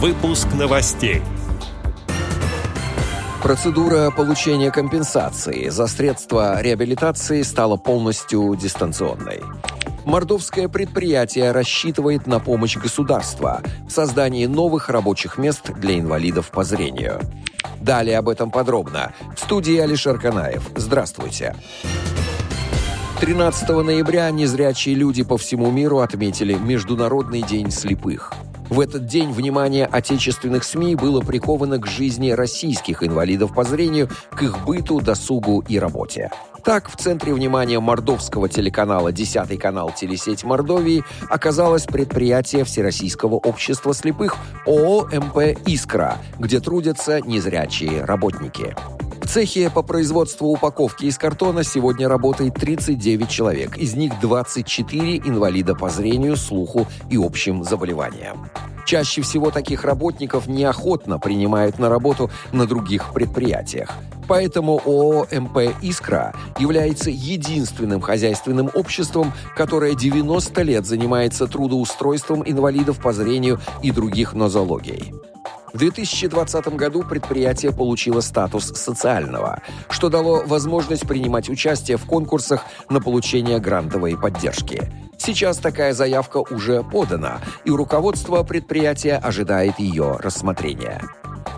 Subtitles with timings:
[0.00, 1.22] Выпуск новостей.
[3.42, 9.42] Процедура получения компенсации за средства реабилитации стала полностью дистанционной.
[10.04, 17.20] Мордовское предприятие рассчитывает на помощь государства в создании новых рабочих мест для инвалидов по зрению.
[17.80, 19.12] Далее об этом подробно.
[19.36, 20.70] В студии Алишер Канаев.
[20.76, 21.56] Здравствуйте.
[23.20, 28.32] 13 ноября незрячие люди по всему миру отметили Международный день слепых.
[28.68, 34.42] В этот день внимание отечественных СМИ было приковано к жизни российских инвалидов по зрению, к
[34.42, 36.30] их быту, досугу и работе.
[36.64, 44.36] Так, в центре внимания мордовского телеканала «Десятый канал Телесеть Мордовии» оказалось предприятие Всероссийского общества слепых
[44.66, 48.76] ООО «МП Искра», где трудятся незрячие работники.
[49.28, 55.90] Цехе по производству упаковки из картона сегодня работает 39 человек, из них 24 инвалида по
[55.90, 58.48] зрению, слуху и общим заболеваниям.
[58.86, 63.90] Чаще всего таких работников неохотно принимают на работу на других предприятиях.
[64.28, 73.12] Поэтому ООО «МП Искра» является единственным хозяйственным обществом, которое 90 лет занимается трудоустройством инвалидов по
[73.12, 75.12] зрению и других нозологий.
[75.72, 83.00] В 2020 году предприятие получило статус социального, что дало возможность принимать участие в конкурсах на
[83.00, 84.90] получение грантовой поддержки.
[85.18, 91.02] Сейчас такая заявка уже подана, и руководство предприятия ожидает ее рассмотрения.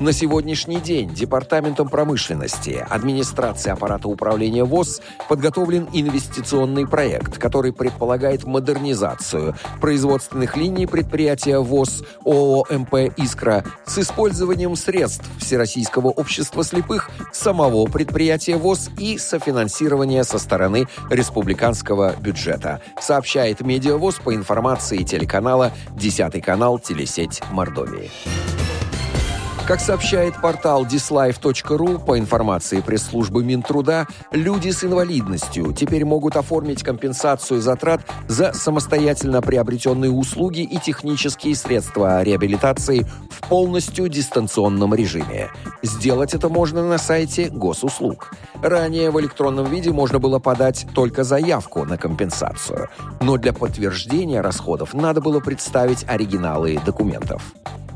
[0.00, 9.56] На сегодняшний день Департаментом промышленности администрации аппарата управления ВОЗ подготовлен инвестиционный проект, который предполагает модернизацию
[9.80, 18.56] производственных линий предприятия ВОЗ ООО МП «Искра» с использованием средств Всероссийского общества слепых, самого предприятия
[18.56, 27.42] ВОЗ и софинансирования со стороны республиканского бюджета, сообщает Медиавоз по информации телеканала «Десятый канал Телесеть
[27.50, 28.12] Мордовии».
[29.68, 37.60] Как сообщает портал dislife.ru, по информации пресс-службы Минтруда, люди с инвалидностью теперь могут оформить компенсацию
[37.60, 45.50] затрат за самостоятельно приобретенные услуги и технические средства реабилитации в полностью дистанционном режиме.
[45.82, 48.32] Сделать это можно на сайте госуслуг.
[48.62, 52.88] Ранее в электронном виде можно было подать только заявку на компенсацию,
[53.20, 57.42] но для подтверждения расходов надо было представить оригиналы документов.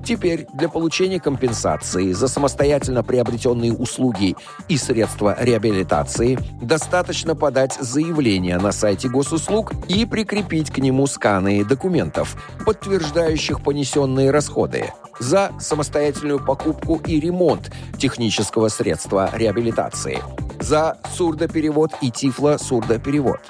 [0.04, 4.36] Теперь для получения компенсации за самостоятельно приобретенные услуги
[4.68, 12.36] и средства реабилитации достаточно подать заявление на сайте госуслуг и прикрепить к нему сканы документов,
[12.66, 20.18] подтверждающих понесенные расходы за самостоятельную покупку и ремонт технического средства реабилитации,
[20.58, 23.40] за сурдоперевод и тифло-сурдоперевод,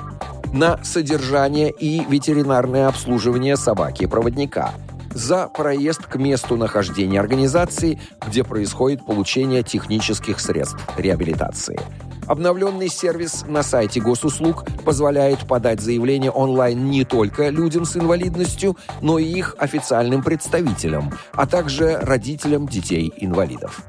[0.52, 4.72] на содержание и ветеринарное обслуживание собаки-проводника–
[5.14, 11.80] за проезд к месту нахождения организации, где происходит получение технических средств реабилитации.
[12.26, 19.18] Обновленный сервис на сайте госуслуг позволяет подать заявление онлайн не только людям с инвалидностью, но
[19.18, 23.84] и их официальным представителям, а также родителям детей-инвалидов.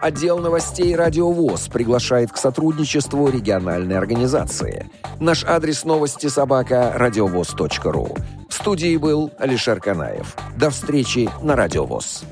[0.00, 4.90] Отдел новостей «Радиовоз» приглашает к сотрудничеству региональной организации.
[5.20, 8.16] Наш адрес новости собака радиовоз.ру.
[8.50, 10.36] В студии был Алишер Канаев.
[10.58, 12.24] До встречи на Радиовоз.